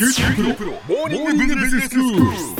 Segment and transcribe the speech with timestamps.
[0.00, 2.59] 九州大学モーニングビジネススクール。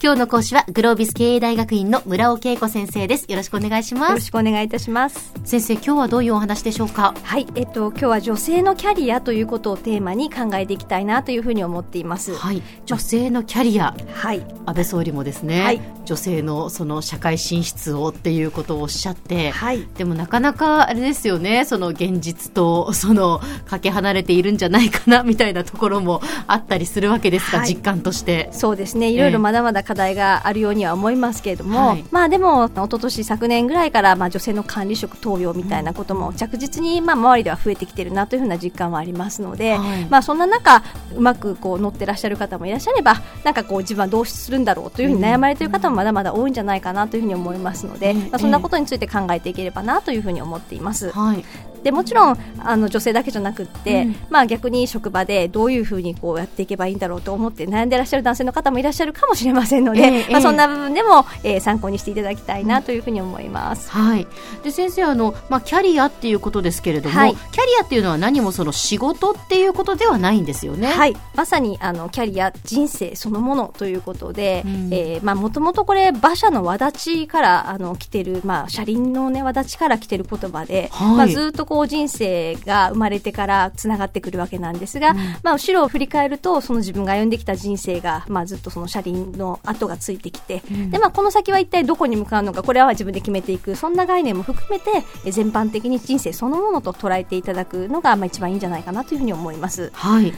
[0.00, 3.26] 今日の講師はグロービス経営大学院の村尾恵子先生です。
[3.28, 4.10] よろしくお願いします。
[4.10, 5.32] よろしくお願いいたします。
[5.44, 7.14] 先生今日はどういうお話でしょうか？
[7.20, 7.48] はい。
[7.56, 12.32] えっと今日は女性のキャリアということをテーマに考えていきたいなというふうに思っています。
[12.36, 12.62] はい。
[12.86, 13.96] 女性のキャリア。
[14.12, 14.46] はい。
[14.66, 21.64] 安倍総理もですね、はい、女性のその社会進出をっていうことをおっしゃって、はい、でもなかなかあれですよね。
[21.64, 28.48] その現実とそのかけ離れているんじゃないかなみたいなところもあったりするわけですか、はい、実感として。
[28.52, 29.10] そうですね。
[29.10, 40.82] いろいろまだまだ課題があるようには思いますけれども、はい、まあでも一昨年昨年ぐらいからまあ女性の管理職登用みたいなことも着実にまあ周りでは増えてきてるなというふうな実感はありますので、はい、まあそんな中
[41.16, 51.10] うまくこう乗ってらっしゃる方もいらっしゃればなんかこう自分はどうするんだろうというふうに悩まれている方もまだまだ多いんじゃないかなというふうに思いますので、まあ、そんなことについて考えていければなというふうに思っています。
[51.12, 51.44] はい、
[51.82, 63.90] でもちろんあの女性だけじゃなくって、うん、まあ、逆に職場でどういうふうにこうやっていけばいいんだろうと思って悩んでらっしゃる男性の方もいらっしゃるかもしれませんので、えー、まあ、そんな部分でも、えー、参考にしていただきたいなというふうに思います。
[63.90, 64.26] はい、
[64.62, 70.88] で先生あの、まあ、キャリアっていうことですけれども、はい、キャリアっていうのは何もその仕事っていうことではないんですよね。
[70.88, 99.90] はい、まさにあのキャリア人生そのものということで、うん、えー、まあもともとこれ馬車の輪立ちからあの来てるまあ車輪のね輪立ちから来てる言葉で、はい、まあずっとこう人生が生まれてからつながってくるわけなんですが、うん、まあ、後ろを振り返るとその自分が歩んできた人生が、まあ、ずっとその車輪の跡がついてきて、うん、でまあ、この先は一体どこに向かうのかこれは自分で決めていくそんな概念も含めて全般的に人生そのものと捉えていただくのが、まあ、一番いいんじゃないかなというふうに思います。
[99.92, 100.32] はい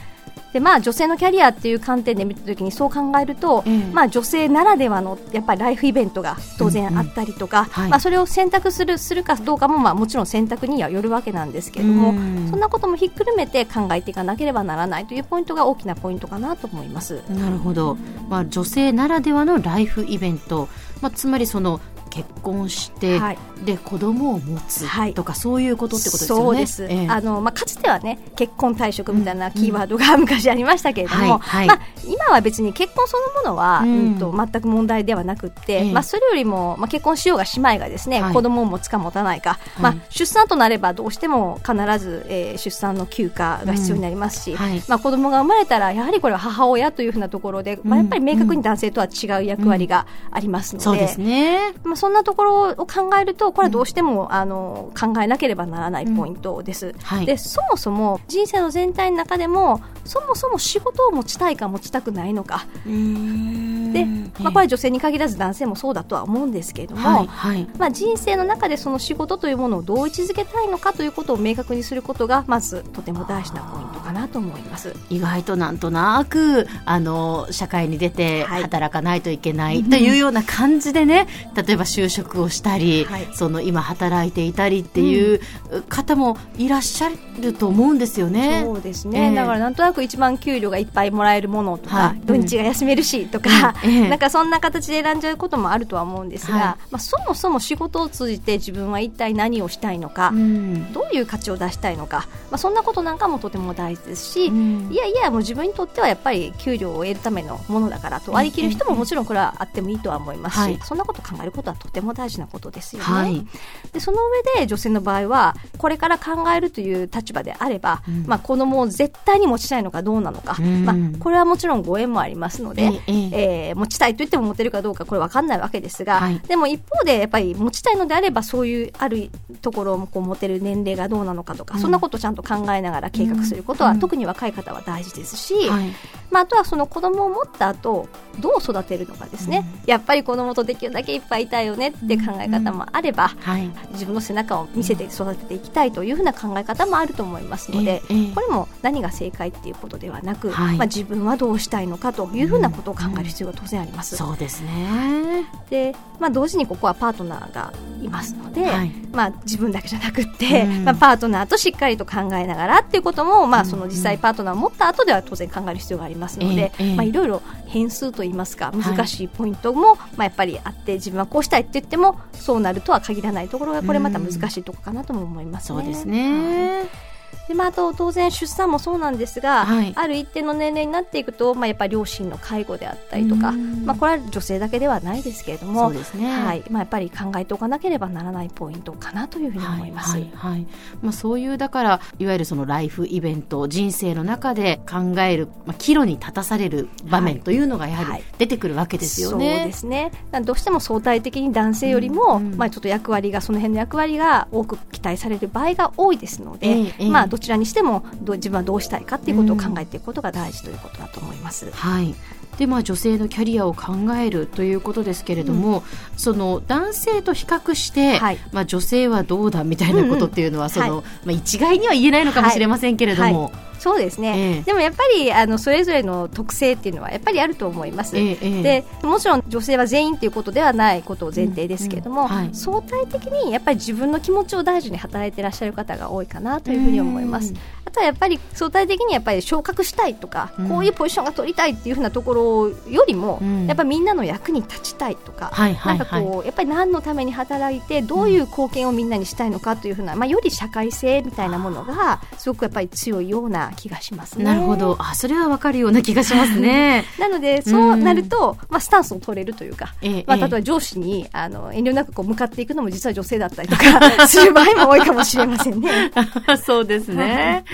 [0.53, 12.11] でまあ、女性のキャリアっていう観点で見たときにそう考えると、まあ、女性ならではのやっぱりライフイベントが当然あったりとか、まあ、それを選択するするかどうかも、まあ、もちろん選択にはよるわけなんですけれども、
[12.49, 17.21] そんなこともひっくるめて考えていかなければならないというポイントが大きなポイントかなと思います。
[17.29, 17.95] なるほど、
[18.27, 20.67] まあ、女性ならではのライフイベント、
[21.01, 21.79] まあ、つまりその
[22.11, 24.81] 結婚して、はい、で子供を持つ
[25.13, 26.43] とか、はい、そういうことってことですよね。
[26.43, 26.83] そうです。
[26.83, 51.73] えー、あのまあかつてはね結婚退職みたいなキーワードが 昔ありましたけれども、はい、まあ今は別に結婚そのものは、うん、と全く問題ではなくて、えー、まあそれよりもまあ結婚しようが姉妹がですね、子供を持つか持たないか、まあ出産となればどうしても必ず、えー、出産の休暇が必要になりますし、うん、まあ子供が生まれたらやはりこれは母親というふうなところで、まあやっぱり明確に男性とは違う役割がありますので、そうですね。
[51.83, 62.65] まあそんなところを考えるとこれはどうしても、うん、あの考えなければならないポイントです、うんはい、でそもそも人生の全体の中でもそもそも仕事を持ちたいか持ちたくないのか。
[62.85, 64.05] で、
[64.39, 74.95] まあ、これは女性に限らず男性もそうだとは思うんですけれども、はいはい、まあ、人生の中でその仕事というものをどう位置づけたいのかということを明確にすることがまずとても大事なポイントかなと思います。
[75.09, 85.41] 意外となんとなくあの社会に出て働かないといけないというような感じでね、例えば就職をしたたり、はい、その今働いていたりっていう
[85.89, 87.09] 方もいらっしゃ
[87.41, 88.61] ると思うんですよね。
[88.63, 113.05] そうですね、えー、だからなんとなく一番給料がいっぱいもらえるものとか、はい、土日が休めるしとか、うん、なんかそんな形で選んじゃうこともあるとは思うんですが、はい、まあ、そもそも仕事を通じて自分は一体何をしたいのか、うん、どういう価値を出したいのか、まあ、そんなことなんかもとても大事ですし、うん、いやいやもう自分にとってはやっぱり給料を得るためのものだからと割り切る人ももちろんこれはあってもいいとは思いますし、そんなこと考えることはとても大事なことですよね。
[113.05, 113.45] はい、
[113.93, 114.19] でその
[114.55, 129.29] 上で女性の場合はこれから考えるという立場であれば、うん、まあ、子供を絶対に持ちたいのかどうなのか、うん、まあ、これはもちろんご縁もありますので、ええー、持ちたいと言っても持てるかどうかこれ分かんないわけですが、はい、でも一方でやっぱり持ちたいのであればそういうある
[129.61, 135.93] ところをこう持てる年齢がどうなのかとか、うん、そんなことをちゃんと考えながら計画することは、特に若い方は大事ですし、はい、
[136.31, 138.07] まあ、あとはその子供を持った後
[138.39, 154.15] どう育てるのかですね、やっぱり子供とできるだけいっぱいいたいよねって考え方もあれば、はい、自分の背中を見せて育てていきたいというふうな考え方もあると思いますので、えー、これも何が正解っていうことではなく、はい、まあ、自分はどうしたいのかというふうなことを考える必要が当然あります。
[154.15, 155.45] そうですね。
[155.69, 177.10] で、まあ、同時にここはパートナーがいますので、はい、まあ、自分だけじゃなくて、まあ、パートナーとしっかりと考えながらっていうことも、まあ、その実際パートナーを持った後では当然考える必要がありますので、まあ、いろいろ変数といいますか難しいポイントも、まあ、やっぱりあって自分はこうしたいって言ってもそうなるとは限らないところがこれまた難しいところかなとも思います、ね、そうですね
[177.47, 186.63] でまあ、あと当然出産もそうなんですが、はい、ある一定の年齢になっていくと、まあ、やっぱり両親の介護であったりとか、まあ、これは女性だけではないですけれども、ね、はい。
[186.69, 190.67] まあ、やっぱり考えておかなければならないポイントかなというふうに思います、はいはい、
[191.01, 199.55] まあ、そういうだからいわゆるそのライフイベント人生の中で考える、まあ、岐路に立たされる場面というのがやはり出てくるわけですよね。
[199.57, 200.11] そうですね。
[200.43, 202.51] どうしても相対的に男性よりも、うん。
[202.53, 211.69] うん、まあ、ちょっと役割がその辺の役割が多く期待される場合が多いですので、えーえー、まあ、どちらにしてもど自分はどうしたいかっていうことを考えていくことが大事ということだと思います。
[211.71, 212.15] はい。
[212.57, 215.83] でまあ、女性のキャリアを考えるということですけれども、うん、
[216.17, 223.43] その男性と比較して、はい、まあ、女性はどうだみたいなことっていうのは、その、まあ、一概には言えないのかもしれませんけれども。
[223.45, 237.55] はいそうですね、えー、でもやっぱりあのそれぞれの特性っていうのはやっぱりあると思います、えー、でもちろん女性は全員ということではないことを前提ですけれども、うんうんはい、相対的にやっぱり自分の気持ちを大事に働いていらっしゃる方が多いかなというふうに思います。
[237.85, 254.45] あとはやっぱり相対的にやっぱり昇格したいとか、うん、こういうポジションが取りたいっていうふうなところよりも、うん、やっぱりみんなの役に立ちたいとか、はいはいはい、なんかこうやっぱり何のために働いてどういう貢献をみんなにしたいのかというふうな、まあ、より社会性みたいなものがすごくやっぱり強いような気がしますね。
[254.45, 254.97] なるほど。
[254.99, 257.05] あそれはわかるような気がしますね。
[257.19, 266.11] なのでそうなると、まあ、スタンスを取れるというか、えまあ、例えば上司にあの遠慮なくこう向かっていくのも実は女性だったりとか する場合も多いかもしれませんね。
[266.63, 267.65] そうですね、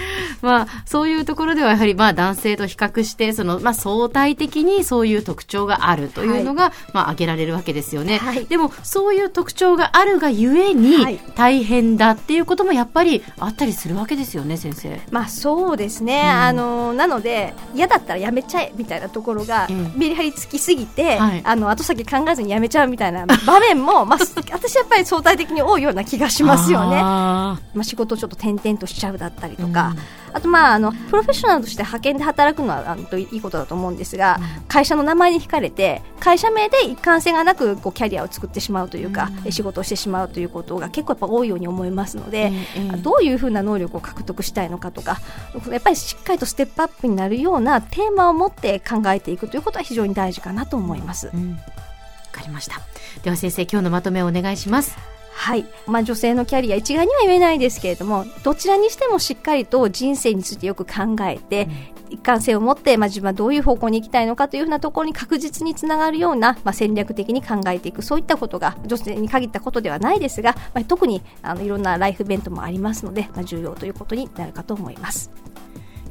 [0.41, 14.99] まあ、そういうところではやはりまあ男性と比較してその、まあ、相対的にそういう特徴があるというのが、はい、まあ、挙げられるわけですよね、はい、でもそういう特徴があるがゆえに大変だっていうこともやっぱりあったりするわけですよね先生。
[15.11, 24.19] まあ、そうですね、うん、あのなので嫌だったらやめちゃえみたいなところが、メリハリつきすぎて、はい、あの後先考えずにやめちゃうみたいな場面も、まあ、
[24.51, 26.99] 私やっぱり相対的に多いような気がしますよね。
[27.01, 29.95] あまあ、仕事ちょっと転々としちゃうだったりとか、
[30.26, 42.51] うん、あとまああのプロフェッショナルとして派遣で働くのはあのいいことだと思うんですが、うん、会社の名前に惹かれて会社名で一貫性がなくこうキャリアを作ってしまうというか、うん、仕事をしてしまうということが結構やっぱ多いように思いますので、
[43.01, 45.19] どういうふうな能力を獲得したいのかとか
[45.69, 51.27] やっぱりしっかりとステップアップになるようなテーマを持って考えていくということは非常に大事かなと思います。
[51.27, 51.33] わ、
[52.31, 52.81] かりました。
[53.23, 61.69] では先生今日のまとめをお願いしますはい、まあ、女性のキャリア一概には言えないですけれどもどちらにしてもしっかりと人生についてよく考えて、
[62.07, 75.31] うん、一貫性を持って、まあ、自分はどういう方向に行きたいのかというふうなところに確実につながるような、まあ、戦略的に考えていくそういったことが女性に限ったことではないですが、まあ、特にあのいろんなライフイベントもありますので、まあ、重要ということになるかと思います。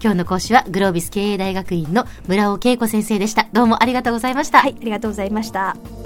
[0.00, 3.48] 今日の講師はグロービス経営大学院の村尾恵子先生でした。
[3.52, 4.60] どうもありがとうございました。
[4.60, 6.05] はいありがとうございました